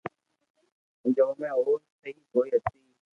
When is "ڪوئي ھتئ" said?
2.31-2.79